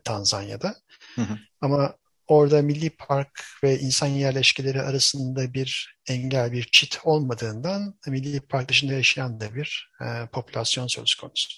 Tanzanya'da. 0.04 0.76
Hı 1.16 1.22
hı. 1.22 1.38
Ama 1.62 1.96
orada 2.30 2.62
milli 2.62 2.90
park 2.90 3.44
ve 3.64 3.80
insan 3.80 4.08
yerleşkeleri 4.08 4.82
arasında 4.82 5.54
bir 5.54 6.00
engel, 6.08 6.52
bir 6.52 6.70
çit 6.72 7.00
olmadığından 7.04 8.00
milli 8.08 8.42
park 8.42 8.70
dışında 8.70 8.94
yaşayan 8.94 9.40
da 9.40 9.56
bir 9.56 9.92
e, 10.02 10.28
popülasyon 10.32 10.88
söz 10.88 11.16
konusu. 11.16 11.50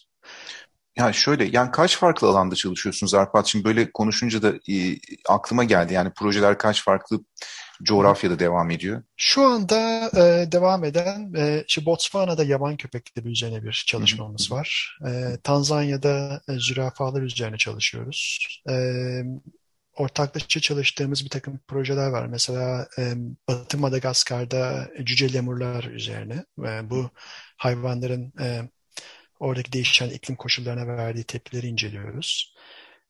Yani 0.97 1.13
şöyle, 1.13 1.45
yani 1.45 1.71
kaç 1.71 1.97
farklı 1.97 2.27
alanda 2.27 2.55
çalışıyorsunuz 2.55 3.13
Arpat? 3.13 3.47
Şimdi 3.47 3.65
böyle 3.65 3.91
konuşunca 3.91 4.41
da 4.41 4.53
e, 4.71 4.97
aklıma 5.29 5.63
geldi. 5.63 5.93
Yani 5.93 6.11
projeler 6.13 6.57
kaç 6.57 6.83
farklı 6.83 7.19
coğrafyada 7.83 8.39
devam 8.39 8.71
ediyor? 8.71 9.03
Şu 9.17 9.41
anda 9.41 10.09
e, 10.15 10.51
devam 10.51 10.83
eden, 10.83 11.33
e, 11.37 11.63
işte 11.67 11.85
Botswana'da 11.85 12.43
yaban 12.43 12.77
köpekleri 12.77 13.27
üzerine 13.27 13.63
bir 13.63 13.83
çalışmamız 13.87 14.51
var. 14.51 14.97
E, 15.07 15.37
Tanzanya'da 15.43 16.41
e, 16.49 16.53
zürafalar 16.53 17.21
üzerine 17.21 17.57
çalışıyoruz. 17.57 18.47
E, 18.69 18.73
ortaklaşa 20.01 20.59
çalıştığımız 20.59 21.25
bir 21.25 21.29
takım 21.29 21.59
projeler 21.67 22.07
var. 22.09 22.25
Mesela 22.25 22.87
e, 22.97 23.13
Batı 23.47 23.77
Madagaskar'da 23.77 24.89
cüce 25.03 25.33
lemurlar 25.33 25.83
üzerine. 25.83 26.45
E, 26.59 26.89
bu 26.89 27.09
hayvanların 27.57 28.33
e, 28.39 28.69
oradaki 29.39 29.73
değişen 29.73 30.09
iklim 30.09 30.35
koşullarına 30.35 30.87
verdiği 30.87 31.23
tepkileri 31.23 31.67
inceliyoruz. 31.67 32.55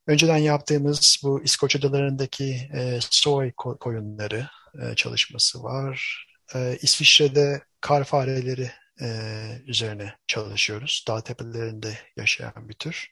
Önceden 0.08 0.38
yaptığımız 0.38 1.22
bu 1.24 1.44
İskoç 1.44 1.76
adalarındaki 1.76 2.70
e, 2.74 3.00
soy 3.02 3.52
koyunları 3.52 4.48
e, 4.82 4.96
çalışması 4.96 5.64
var. 5.64 6.26
E, 6.56 6.78
İsviçre'de 6.82 7.62
kar 7.82 8.04
fareleri 8.04 8.72
e, 9.02 9.08
üzerine 9.68 10.14
çalışıyoruz. 10.28 11.06
Dağ 11.08 11.22
tepelerinde 11.22 11.98
yaşayan 12.18 12.70
bir 12.70 12.74
tür. 12.74 13.12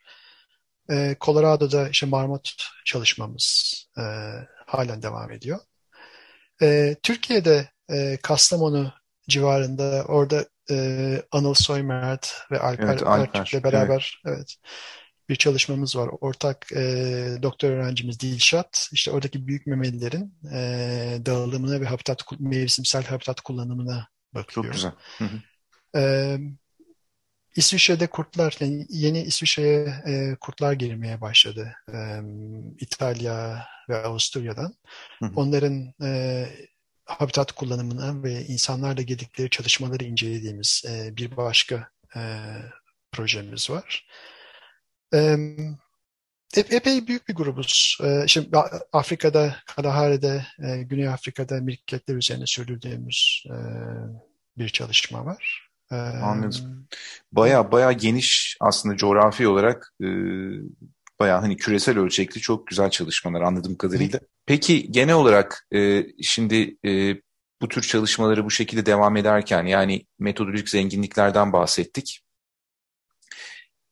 E, 0.91 1.15
Colorado'da 1.21 1.89
işte 1.89 2.05
marmot 2.05 2.53
çalışmamız 2.85 3.75
e, 3.97 4.03
halen 4.65 5.01
devam 5.01 5.31
ediyor. 5.31 5.59
E, 6.61 6.95
Türkiye'de 7.03 7.69
e, 7.89 8.17
Kastamonu 8.23 8.93
civarında 9.29 10.05
orada 10.07 10.45
e, 10.71 11.21
Anıl 11.31 11.53
Soymert 11.53 12.33
ve 12.51 12.59
Alper, 12.59 12.87
evet, 12.87 13.03
Alper 13.03 13.63
beraber 13.63 14.21
evet. 14.25 14.37
evet 14.37 14.55
bir 15.29 15.35
çalışmamız 15.35 15.95
var. 15.95 16.09
Ortak 16.21 16.71
e, 16.71 17.37
doktor 17.41 17.69
öğrencimiz 17.69 18.19
Dilşat 18.19 18.89
işte 18.91 19.11
oradaki 19.11 19.47
büyük 19.47 19.67
memelilerin 19.67 20.33
e, 20.53 21.19
dağılımına 21.25 21.81
ve 21.81 21.85
habitat 21.85 22.23
mevsimsel 22.39 23.03
habitat 23.03 23.41
kullanımına 23.41 24.07
bakıyor. 24.33 24.65
Çok 24.65 24.73
güzel. 24.73 24.91
Hı 25.17 25.23
hı. 25.23 25.39
E, 25.99 26.37
İsviçre'de 27.55 28.07
kurtlar, 28.07 28.57
yani 28.59 28.85
yeni 28.89 29.21
İsviçre'ye 29.21 29.93
e, 30.07 30.35
kurtlar 30.41 30.73
girmeye 30.73 31.21
başladı. 31.21 31.75
E, 31.93 32.19
İtalya 32.79 33.65
ve 33.89 33.97
Avusturya'dan. 34.03 34.75
Hı 35.19 35.25
hı. 35.25 35.31
Onların 35.35 35.93
e, 36.03 36.45
habitat 37.05 37.51
kullanımına 37.51 38.23
ve 38.23 38.45
insanlarla 38.45 39.01
girdikleri 39.01 39.49
çalışmaları 39.49 40.03
incelediğimiz 40.03 40.83
e, 40.87 41.17
bir 41.17 41.37
başka 41.37 41.89
e, 42.15 42.21
projemiz 43.11 43.69
var. 43.69 44.07
E, 45.13 45.37
epey 46.55 47.07
büyük 47.07 47.29
bir 47.29 47.35
grubuz. 47.35 47.97
E, 48.03 48.27
şimdi 48.27 48.57
Afrika'da, 48.93 49.55
Kalahari'de, 49.65 50.45
e, 50.63 50.83
Güney 50.83 51.07
Afrika'da 51.07 51.55
mirketler 51.61 52.15
üzerine 52.15 52.45
sürdürdüğümüz 52.45 53.43
e, 53.49 53.55
bir 54.57 54.69
çalışma 54.69 55.25
var. 55.25 55.68
Anladım. 55.91 56.87
Baya 57.31 57.71
baya 57.71 57.91
geniş 57.91 58.57
aslında 58.59 58.97
coğrafi 58.97 59.47
olarak 59.47 59.93
e, 60.03 60.07
baya 61.19 61.41
hani 61.41 61.57
küresel 61.57 61.97
ölçekli 61.97 62.41
çok 62.41 62.67
güzel 62.67 62.89
çalışmalar 62.89 63.41
anladığım 63.41 63.77
kadarıyla. 63.77 64.19
Peki 64.45 64.91
genel 64.91 65.15
olarak 65.15 65.67
e, 65.73 66.05
şimdi 66.21 66.77
e, 66.85 67.15
bu 67.61 67.67
tür 67.67 67.81
çalışmaları 67.81 68.45
bu 68.45 68.51
şekilde 68.51 68.85
devam 68.85 69.17
ederken 69.17 69.65
yani 69.65 70.05
metodolojik 70.19 70.69
zenginliklerden 70.69 71.53
bahsettik. 71.53 72.21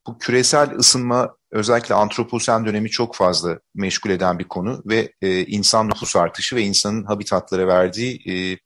Bu 0.06 0.18
küresel 0.18 0.76
ısınma 0.76 1.36
özellikle 1.50 1.94
antroposen 1.94 2.66
dönemi 2.66 2.90
çok 2.90 3.14
fazla 3.14 3.58
meşgul 3.74 4.10
eden 4.10 4.38
bir 4.38 4.48
konu 4.48 4.82
ve 4.86 5.12
e, 5.22 5.44
insan 5.46 5.88
nüfus 5.88 6.16
artışı 6.16 6.56
ve 6.56 6.62
insanın 6.62 7.04
habitatlara 7.04 7.66
verdiği 7.66 8.30
e, 8.30 8.58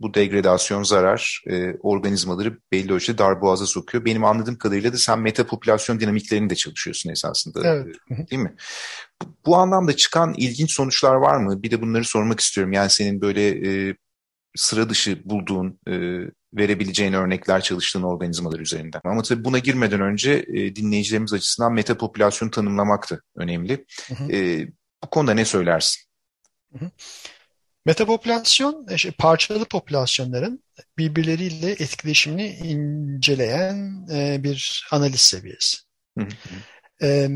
bu 0.00 0.14
degradasyon, 0.14 0.82
zarar 0.82 1.42
e, 1.50 1.74
organizmaları 1.74 2.58
belli 2.72 2.92
ölçüde 2.92 3.18
darboğaza 3.18 3.66
sokuyor. 3.66 4.04
Benim 4.04 4.24
anladığım 4.24 4.58
kadarıyla 4.58 4.92
da 4.92 4.96
sen 4.96 5.20
metapopülasyon 5.20 6.00
dinamiklerini 6.00 6.50
de 6.50 6.54
çalışıyorsun 6.54 7.10
esasında. 7.10 7.60
Evet. 7.64 7.96
Değil 8.30 8.42
mi? 8.42 8.54
Bu, 9.22 9.26
bu 9.46 9.56
anlamda 9.56 9.96
çıkan 9.96 10.34
ilginç 10.36 10.72
sonuçlar 10.72 11.14
var 11.14 11.36
mı? 11.36 11.62
Bir 11.62 11.70
de 11.70 11.82
bunları 11.82 12.04
sormak 12.04 12.40
istiyorum. 12.40 12.72
Yani 12.72 12.90
senin 12.90 13.20
böyle 13.20 13.48
e, 13.48 13.96
sıra 14.56 14.88
dışı 14.90 15.22
bulduğun, 15.24 15.80
e, 15.88 15.94
verebileceğin 16.54 17.12
örnekler 17.12 17.60
çalıştığın 17.60 18.02
organizmalar 18.02 18.60
üzerinden. 18.60 19.00
Ama 19.04 19.22
tabii 19.22 19.44
buna 19.44 19.58
girmeden 19.58 20.00
önce 20.00 20.44
e, 20.48 20.76
dinleyicilerimiz 20.76 21.32
açısından 21.32 21.72
metapopülasyonu 21.72 22.50
tanımlamak 22.50 23.10
da 23.10 23.20
önemli. 23.36 23.84
Hı 24.08 24.14
hı. 24.14 24.32
E, 24.32 24.68
bu 25.04 25.10
konuda 25.10 25.34
ne 25.34 25.44
söylersin? 25.44 26.02
Hı 26.72 26.84
hı. 26.84 26.90
Metapopülasyon, 27.86 28.86
işte 28.94 29.10
parçalı 29.10 29.64
popülasyonların 29.64 30.64
birbirleriyle 30.98 31.70
etkileşimini 31.70 32.46
inceleyen 32.48 34.06
e, 34.12 34.42
bir 34.42 34.88
analiz 34.90 35.20
seviyesi. 35.20 35.78
Hı 36.18 36.24
hı. 36.24 37.06
E, 37.06 37.28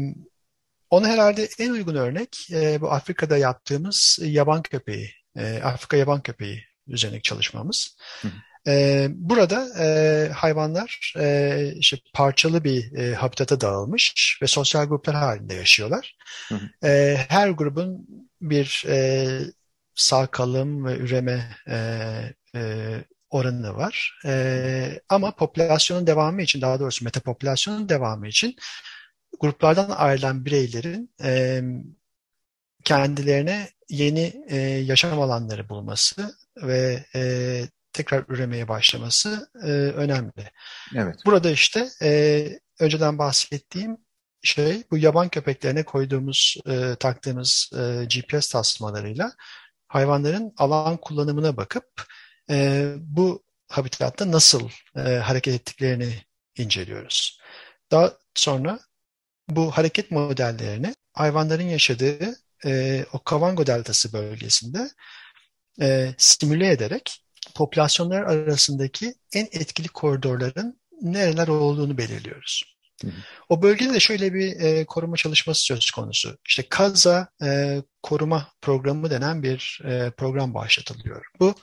ona 0.90 1.08
herhalde 1.08 1.48
en 1.58 1.70
uygun 1.70 1.94
örnek 1.94 2.48
e, 2.52 2.80
bu 2.80 2.92
Afrika'da 2.92 3.36
yaptığımız 3.36 4.18
yaban 4.22 4.62
köpeği, 4.62 5.10
e, 5.36 5.60
Afrika 5.62 5.96
yaban 5.96 6.22
köpeği 6.22 6.64
üzerindeki 6.88 7.22
çalışmamız. 7.22 7.96
Hı 8.22 8.28
hı. 8.28 8.32
E, 8.70 9.06
burada 9.10 9.84
e, 9.84 10.28
hayvanlar 10.32 11.14
e, 11.18 11.72
işte 11.76 11.96
parçalı 12.14 12.64
bir 12.64 12.92
e, 12.98 13.14
habitata 13.14 13.60
dağılmış 13.60 14.38
ve 14.42 14.46
sosyal 14.46 14.86
gruplar 14.86 15.16
halinde 15.16 15.54
yaşıyorlar. 15.54 16.16
Hı 16.48 16.54
hı. 16.54 16.88
E, 16.88 17.16
her 17.28 17.50
grubun 17.50 18.06
bir 18.40 18.84
e, 18.88 19.38
sağ 20.00 20.26
kalım 20.26 20.84
ve 20.84 20.96
üreme 20.96 21.56
e, 21.68 21.76
e, 22.54 22.60
oranı 23.30 23.76
var. 23.76 24.20
E, 24.24 25.00
ama 25.08 25.34
popülasyonun 25.36 26.06
devamı 26.06 26.42
için, 26.42 26.60
daha 26.60 26.80
doğrusu 26.80 27.04
metapopülasyonun 27.04 27.88
devamı 27.88 28.28
için 28.28 28.56
gruplardan 29.40 29.90
ayrılan 29.90 30.44
bireylerin 30.44 31.14
e, 31.22 31.62
kendilerine 32.84 33.68
yeni 33.88 34.44
e, 34.48 34.56
yaşam 34.60 35.20
alanları 35.20 35.68
bulması 35.68 36.34
ve 36.56 37.04
e, 37.14 37.62
tekrar 37.92 38.24
üremeye 38.28 38.68
başlaması 38.68 39.50
e, 39.62 39.70
önemli. 39.70 40.50
Evet. 40.94 41.16
Burada 41.26 41.50
işte 41.50 41.88
e, 42.02 42.48
önceden 42.80 43.18
bahsettiğim 43.18 43.96
şey 44.42 44.82
bu 44.90 44.98
yaban 44.98 45.28
köpeklerine 45.28 45.82
koyduğumuz, 45.82 46.56
e, 46.66 46.96
taktığımız 47.00 47.70
e, 47.74 48.04
GPS 48.04 48.52
tasmalarıyla 48.52 49.32
hayvanların 49.90 50.52
alan 50.58 50.96
kullanımına 50.96 51.56
bakıp 51.56 51.84
e, 52.50 52.86
bu 52.98 53.44
habitatta 53.68 54.30
nasıl 54.30 54.70
e, 54.96 55.00
hareket 55.00 55.54
ettiklerini 55.54 56.14
inceliyoruz. 56.56 57.40
Daha 57.90 58.12
sonra 58.34 58.78
bu 59.48 59.70
hareket 59.70 60.10
modellerini 60.10 60.94
hayvanların 61.12 61.62
yaşadığı 61.64 62.36
e, 62.66 63.04
o 63.12 63.18
Kavango 63.18 63.66
Deltası 63.66 64.12
bölgesinde 64.12 64.90
e, 65.80 66.14
simüle 66.18 66.70
ederek 66.70 67.24
popülasyonlar 67.54 68.22
arasındaki 68.22 69.14
en 69.32 69.44
etkili 69.44 69.88
koridorların 69.88 70.80
nereler 71.02 71.48
olduğunu 71.48 71.98
belirliyoruz. 71.98 72.79
O 73.48 73.62
bölgede 73.62 73.94
de 73.94 74.00
şöyle 74.00 74.34
bir 74.34 74.60
e, 74.60 74.84
koruma 74.84 75.16
çalışması 75.16 75.64
söz 75.64 75.90
konusu. 75.90 76.38
İşte 76.48 76.68
Kaza 76.68 77.28
e, 77.42 77.82
koruma 78.02 78.48
programı 78.60 79.10
denen 79.10 79.42
bir 79.42 79.80
e, 79.84 80.10
program 80.10 80.54
başlatılıyor. 80.54 81.26
Bu 81.40 81.54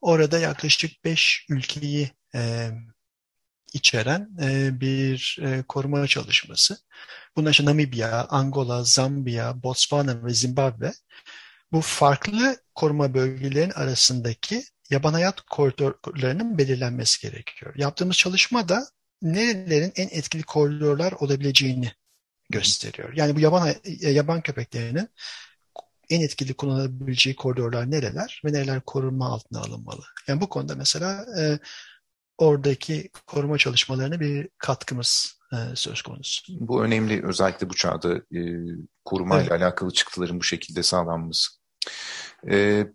orada 0.00 0.38
yaklaşık 0.38 1.04
5 1.04 1.46
ülkeyi 1.50 2.10
e, 2.34 2.70
içeren 3.72 4.28
e, 4.42 4.80
bir 4.80 5.38
e, 5.42 5.62
koruma 5.68 6.06
çalışması. 6.06 6.78
Bunlar 7.36 7.50
işte 7.50 7.64
Namibya, 7.64 8.26
Angola, 8.30 8.84
Zambiya, 8.84 9.62
Botswana 9.62 10.24
ve 10.24 10.34
Zimbabwe. 10.34 10.92
Bu 11.72 11.80
farklı 11.80 12.56
koruma 12.74 13.14
bölgelerinin 13.14 13.72
arasındaki 13.72 14.64
yaban 14.90 15.12
hayat 15.12 15.40
koridorlarının 15.40 16.58
belirlenmesi 16.58 17.20
gerekiyor. 17.22 17.74
Yaptığımız 17.76 18.16
çalışma 18.16 18.68
da 18.68 18.86
nerelerin 19.24 19.92
en 19.96 20.08
etkili 20.08 20.42
koridorlar 20.42 21.12
olabileceğini 21.12 21.92
gösteriyor. 22.50 23.12
Yani 23.14 23.36
bu 23.36 23.40
yaban 23.40 23.74
yaban 24.00 24.40
köpeklerinin 24.40 25.08
en 26.10 26.20
etkili 26.20 26.54
kullanılabileceği 26.54 27.36
koridorlar 27.36 27.90
nereler 27.90 28.42
ve 28.44 28.52
nereler 28.52 28.80
korunma 28.80 29.28
altına 29.28 29.60
alınmalı. 29.60 30.02
Yani 30.28 30.40
bu 30.40 30.48
konuda 30.48 30.74
mesela 30.74 31.26
e, 31.40 31.58
oradaki 32.38 33.10
koruma 33.26 33.58
çalışmalarına 33.58 34.20
bir 34.20 34.48
katkımız 34.58 35.38
e, 35.52 35.56
söz 35.76 36.02
konusu. 36.02 36.42
Bu 36.60 36.84
önemli 36.84 37.26
özellikle 37.26 37.70
bu 37.70 37.74
çağda 37.74 38.16
e, 38.16 38.40
korumayla 39.04 39.42
evet. 39.50 39.62
alakalı 39.62 39.90
çıktıların 39.90 40.40
bu 40.40 40.44
şekilde 40.44 40.82
sağlanması. 40.82 41.50
E, 42.50 42.86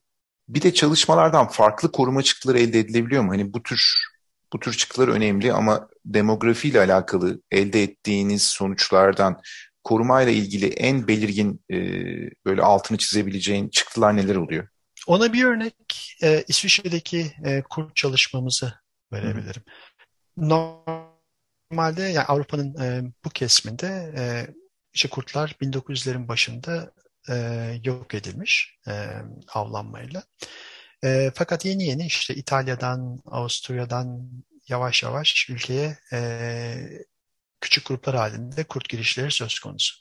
bir 0.48 0.62
de 0.62 0.74
çalışmalardan 0.74 1.48
farklı 1.48 1.92
koruma 1.92 2.24
çıktıları 2.24 2.60
elde 2.60 2.80
edilebiliyor 2.80 3.24
mu? 3.24 3.32
Hani 3.32 3.54
bu 3.54 3.64
tür 3.64 4.10
bu 4.54 4.60
tür 4.60 4.74
çıktılar 4.74 5.08
önemli 5.08 5.54
ama 5.54 5.90
demografiyle 6.06 6.80
alakalı 6.80 7.42
elde 7.52 7.84
ettiğiniz 7.84 8.44
sonuçlardan 8.44 9.42
korumayla 9.84 10.32
ilgili 10.32 10.68
en 10.68 11.08
belirgin 11.08 11.66
e, 11.72 11.78
böyle 12.46 12.62
altını 12.62 12.98
çizebileceğin 12.98 13.70
çıktılar 13.70 14.16
neler 14.18 14.36
oluyor? 14.36 14.68
Ona 15.08 15.34
bir 15.34 15.44
örnek 15.44 15.76
e, 16.24 16.44
İsviçre'deki 16.48 17.32
e, 17.46 17.62
kurt 17.70 17.96
çalışmamızı 17.96 18.74
verebilirim. 19.14 19.64
Normalde 20.38 22.04
yani 22.04 22.26
Avrupa'nın 22.26 22.82
e, 22.82 23.12
bu 23.26 23.30
kesiminde 23.30 24.14
e, 24.18 24.48
işte 24.94 25.10
kurtlar 25.10 25.56
1900'lerin 25.62 26.28
başında 26.28 26.92
e, 27.30 27.36
yok 27.84 28.14
edilmiş 28.14 28.78
e, 28.88 28.94
avlanmayla. 29.54 30.24
E, 31.04 31.32
fakat 31.36 31.66
yeni 31.66 31.84
yeni 31.86 32.06
işte 32.06 32.36
İtalya'dan, 32.36 33.20
Avusturya'dan 33.26 34.30
yavaş 34.68 35.04
yavaş 35.04 35.50
ülkeye 35.50 35.98
e, 36.14 36.20
küçük 37.62 37.86
gruplar 37.88 38.16
halinde 38.16 38.64
kurt 38.64 38.90
girişleri 38.90 39.32
söz 39.32 39.60
konusu. 39.60 39.96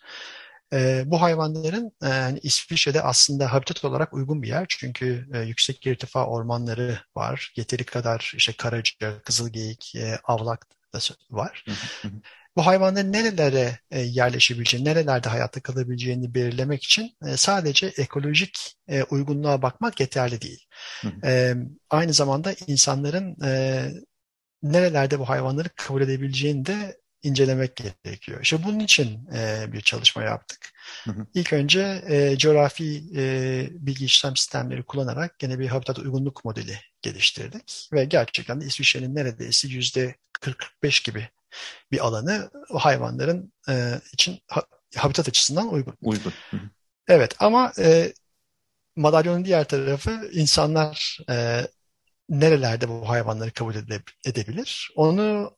E, 0.73 1.03
bu 1.07 1.23
hayvanların 1.23 1.93
e, 2.03 2.07
hani 2.07 2.39
İsviçre'de 2.43 3.03
aslında 3.03 3.53
habitat 3.53 3.85
olarak 3.85 4.15
uygun 4.15 4.43
bir 4.43 4.49
yer 4.49 4.67
çünkü 4.69 5.29
e, 5.35 5.41
yüksek 5.41 5.87
irtifa 5.87 6.27
ormanları 6.27 7.01
var. 7.17 7.53
Yeteri 7.57 7.85
kadar 7.85 8.33
işte 8.37 8.53
karaca, 8.53 9.23
kızılgeyik, 9.23 9.95
e, 9.97 10.19
avlak 10.25 10.67
da 10.95 10.99
var. 11.31 11.65
Bu 12.57 12.67
hayvanların 12.67 13.13
nerelere 13.13 13.79
e, 13.91 14.01
yerleşebileceğini, 14.01 14.89
nerelerde 14.89 15.29
hayatta 15.29 15.61
kalabileceğini 15.61 16.35
belirlemek 16.35 16.85
için 16.85 17.17
e, 17.27 17.37
sadece 17.37 17.87
ekolojik 17.87 18.77
e, 18.89 19.03
uygunluğa 19.03 19.63
bakmak 19.63 20.01
yeterli 20.01 20.41
değil. 20.41 20.67
E, 21.25 21.55
aynı 21.91 22.13
zamanda 22.13 22.55
insanların 22.67 23.37
nerelerde 24.63 25.19
bu 25.19 25.29
hayvanları 25.29 25.69
kabul 25.77 26.03
edebileceğini 26.03 26.67
de 26.67 26.97
incelemek 27.23 27.77
gerekiyor. 27.77 28.41
İşte 28.43 28.65
bunun 28.65 28.79
için 28.79 29.29
e, 29.35 29.73
bir 29.73 29.81
çalışma 29.81 30.23
yaptık. 30.23 30.71
Hı 31.05 31.11
hı. 31.11 31.27
İlk 31.35 31.53
önce 31.53 32.03
e, 32.09 32.39
coğrafi 32.39 33.03
e, 33.17 33.67
bilgi 33.73 34.05
işlem 34.05 34.37
sistemleri 34.37 34.83
kullanarak 34.83 35.39
gene 35.39 35.59
bir 35.59 35.69
habitat 35.69 35.99
uygunluk 35.99 36.45
modeli 36.45 36.79
geliştirdik. 37.03 37.89
Ve 37.93 38.05
gerçekten 38.05 38.61
de 38.61 38.65
İsviçre'nin 38.65 39.15
neredeyse 39.15 39.69
yüzde 39.69 40.15
40-45 40.83 41.05
gibi 41.05 41.29
bir 41.93 42.07
alanı 42.07 42.51
o 42.71 42.79
hayvanların 42.79 43.53
e, 43.69 44.01
için 44.13 44.41
ha, 44.49 44.63
habitat 44.97 45.29
açısından 45.29 45.73
uygun. 45.73 45.95
Uygun. 46.03 46.33
Hı 46.51 46.57
hı. 46.57 46.71
Evet 47.09 47.35
ama 47.39 47.73
e, 47.79 48.13
madalyonun 48.97 49.45
diğer 49.45 49.65
tarafı 49.65 50.31
insanlar 50.33 51.19
e, 51.31 51.67
nerelerde 52.29 52.89
bu 52.89 53.09
hayvanları 53.09 53.51
kabul 53.51 53.75
edebilir? 54.25 54.91
Onu 54.97 55.57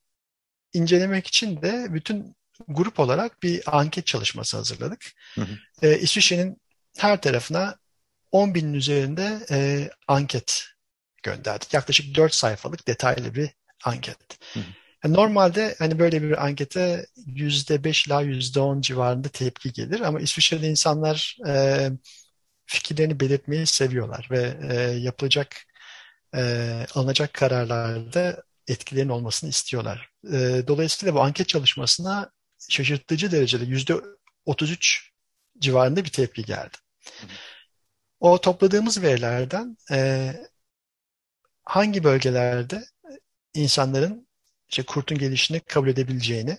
incelemek 0.73 1.27
için 1.27 1.63
de 1.63 1.87
bütün 1.95 2.37
grup 2.69 3.01
olarak 3.01 3.43
bir 3.43 3.79
anket 3.79 4.07
çalışması 4.07 4.57
hazırladık. 4.57 5.13
Hı 5.35 5.41
hı. 5.41 5.59
E, 5.83 5.99
İsviçre'nin 5.99 6.61
her 6.99 7.21
tarafına 7.21 7.77
10 8.33 8.55
binin 8.55 8.75
üzerinde 8.75 9.47
e, 9.51 9.91
anket 10.09 10.65
gönderdik. 11.23 11.75
Yaklaşık 11.75 12.17
4 12.17 12.35
sayfalık 12.35 12.89
detaylı 12.89 13.35
bir 13.35 13.51
anket. 13.85 14.19
Hı 14.55 14.61
hı. 14.61 14.65
Normalde 15.05 15.75
hani 15.79 15.99
böyle 15.99 16.23
bir 16.23 16.45
ankete 16.45 17.07
%5 17.27 18.07
ila 18.07 18.23
%10 18.23 18.81
civarında 18.81 19.29
tepki 19.29 19.73
gelir 19.73 20.01
ama 20.01 20.21
İsviçre'de 20.21 20.69
insanlar 20.69 21.39
e, 21.47 21.91
fikirlerini 22.67 23.21
belirtmeyi 23.21 23.67
seviyorlar 23.67 24.29
ve 24.31 24.59
e, 24.71 24.75
yapılacak 24.99 25.57
e, 26.35 26.87
alınacak 26.95 27.35
kararlarda 27.35 28.43
etkilerin 28.69 29.09
olmasını 29.09 29.51
istiyorlar. 29.51 30.11
E, 30.33 30.63
dolayısıyla 30.67 31.15
bu 31.15 31.21
anket 31.21 31.49
çalışmasına 31.49 32.33
şaşırtıcı 32.69 33.33
derecede 33.33 33.65
yüzde 33.65 33.95
33 34.47 35.11
civarında 35.59 36.05
bir 36.05 36.11
tepki 36.11 36.45
geldi. 36.45 36.77
O 38.21 38.41
topladığımız 38.41 39.03
verilerden 39.03 39.77
e, 39.93 40.33
hangi 41.65 42.05
bölgelerde 42.05 42.85
insanların 43.55 44.29
işte 44.71 44.83
kurtun 44.83 45.19
gelişini 45.19 45.61
kabul 45.61 45.89
edebileceğini 45.89 46.59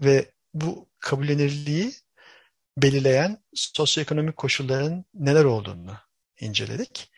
ve 0.00 0.32
bu 0.54 0.88
kabullenirliği 1.00 1.92
belirleyen 2.78 3.38
sosyoekonomik 3.54 4.36
koşulların 4.36 5.04
neler 5.14 5.44
olduğunu 5.44 5.96
inceledik. 6.40 7.10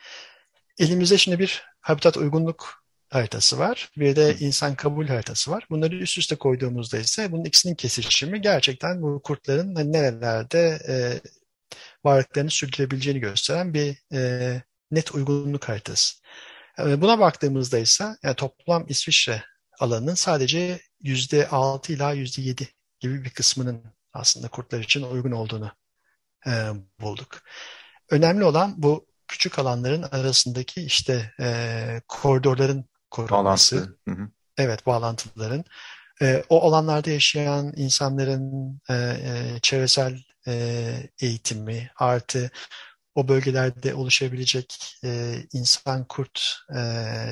Elimizde 0.79 1.18
şimdi 1.18 1.38
bir 1.38 1.62
habitat 1.81 2.16
uygunluk 2.16 2.85
haritası 3.11 3.59
var. 3.59 3.90
Bir 3.96 4.16
de 4.16 4.37
insan 4.40 4.75
kabul 4.75 5.07
haritası 5.09 5.51
var. 5.51 5.66
Bunları 5.70 5.96
üst 5.96 6.18
üste 6.18 6.37
koyduğumuzda 6.37 6.99
ise 6.99 7.33
bunun 7.33 7.44
ikisinin 7.44 7.75
kesişimi 7.75 8.40
gerçekten 8.40 9.03
bu 9.03 9.22
kurtların 9.22 9.75
hani 9.75 9.92
nerelerde 9.92 10.79
e, 10.88 10.94
varlıklarını 12.05 12.51
sürdürebileceğini 12.51 13.20
gösteren 13.20 13.75
bir 13.75 13.96
e, 14.12 14.62
net 14.90 15.14
uygunluk 15.14 15.68
haritası. 15.68 16.14
E, 16.79 17.01
buna 17.01 17.18
baktığımızda 17.18 17.79
ise 17.79 18.16
yani 18.22 18.37
toplam 18.37 18.87
İsviçre 18.88 19.42
alanının 19.81 20.15
sadece 20.15 20.81
%6 21.03 21.93
ila 21.93 22.15
%7 22.15 22.67
gibi 23.01 23.25
bir 23.25 23.31
kısmının 23.31 23.83
aslında 24.12 24.49
kurtlar 24.49 24.81
için 24.81 25.03
uygun 25.03 25.31
olduğunu 25.31 25.73
e, 26.47 26.71
bulduk. 27.01 27.41
Önemli 28.11 28.45
olan 28.45 28.75
bu 28.77 29.07
küçük 29.29 29.59
alanların 29.59 30.03
arasındaki 30.03 30.83
işte 30.83 31.33
e, 31.41 32.01
koridorların 32.09 32.85
korunması. 33.11 33.77
Bağlantı. 33.77 33.99
Hı 34.09 34.23
hı. 34.23 34.29
Evet, 34.59 34.87
bağlantıların. 34.87 35.65
E, 36.23 36.45
o 36.49 36.69
alanlarda 36.69 37.11
yaşayan 37.11 37.73
insanların 37.77 38.81
e, 38.91 38.95
e, 38.95 39.59
çevresel 39.62 40.23
e, 40.49 41.11
eğitimi 41.21 41.91
artı 41.97 42.51
o 43.15 43.29
bölgelerde 43.29 43.95
oluşabilecek 43.95 44.99
e, 45.05 45.35
insan-kurt 45.53 46.41
e, 46.77 46.81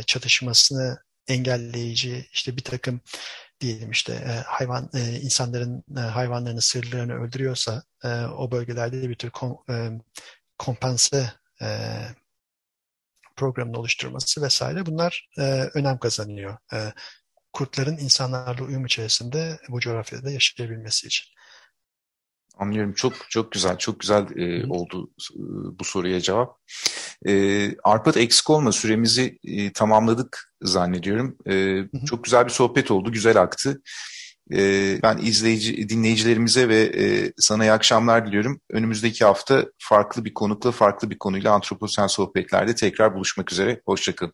çatışmasını 0.06 0.98
engelleyici 1.28 2.28
işte 2.32 2.56
bir 2.56 2.64
takım 2.64 3.00
diyelim 3.60 3.90
işte 3.90 4.12
e, 4.12 4.30
hayvan 4.46 4.90
e, 4.94 5.20
insanların 5.20 5.84
e, 5.96 6.00
hayvanlarını 6.00 6.60
sırlarını 6.60 7.14
öldürüyorsa 7.14 7.82
e, 8.04 8.08
o 8.08 8.50
bölgelerde 8.50 9.02
de 9.02 9.08
bir 9.08 9.14
tür 9.14 9.30
kom, 9.30 9.58
e, 9.70 9.90
e, 11.62 11.66
programını 13.36 13.78
oluşturması 13.78 14.42
vesaire 14.42 14.86
bunlar 14.86 15.28
e, 15.38 15.42
önem 15.74 15.98
kazanıyor. 15.98 16.56
E, 16.72 16.92
kurtların 17.52 17.96
insanlarla 17.96 18.64
uyum 18.64 18.86
içerisinde 18.86 19.58
bu 19.68 19.80
coğrafyada 19.80 20.30
yaşayabilmesi 20.30 21.06
için. 21.06 21.34
Anlıyorum. 22.58 22.92
Çok 22.92 23.30
çok 23.30 23.52
güzel, 23.52 23.78
çok 23.78 24.00
güzel 24.00 24.36
e, 24.36 24.66
oldu 24.66 25.10
e, 25.34 25.40
bu 25.78 25.84
soruya 25.84 26.20
cevap. 26.20 26.58
E, 27.28 27.70
Arpat 27.84 28.16
eksik 28.16 28.50
olma 28.50 28.72
süremizi 28.72 29.38
e, 29.44 29.72
tamamladık 29.72 30.52
zannediyorum. 30.62 31.36
E, 31.48 31.78
çok 32.06 32.24
güzel 32.24 32.44
bir 32.44 32.50
sohbet 32.50 32.90
oldu, 32.90 33.12
güzel 33.12 33.40
aktı. 33.42 33.82
E, 34.52 34.58
ben 35.02 35.18
izleyici 35.18 35.88
dinleyicilerimize 35.88 36.68
ve 36.68 36.82
e, 36.82 37.32
sana 37.38 37.64
iyi 37.64 37.72
akşamlar 37.72 38.26
diliyorum. 38.26 38.60
Önümüzdeki 38.70 39.24
hafta 39.24 39.66
farklı 39.78 40.24
bir 40.24 40.34
konukla, 40.34 40.72
farklı 40.72 41.10
bir 41.10 41.18
konuyla 41.18 41.52
antroposen 41.52 42.06
sohbetlerde 42.06 42.74
tekrar 42.74 43.14
buluşmak 43.14 43.52
üzere. 43.52 43.80
Hoşçakalın. 43.86 44.32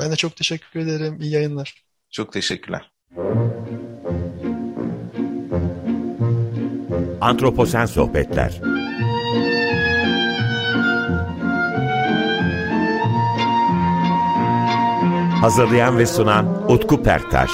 Ben 0.00 0.12
de 0.12 0.16
çok 0.16 0.36
teşekkür 0.36 0.80
ederim. 0.80 1.18
İyi 1.20 1.32
yayınlar. 1.32 1.84
Çok 2.10 2.32
teşekkürler. 2.32 2.90
Antroposen 7.20 7.86
Sohbetler 7.86 8.60
Hazırlayan 15.46 15.98
ve 15.98 16.06
sunan 16.06 16.70
Utku 16.72 17.02
Perktaş 17.02 17.50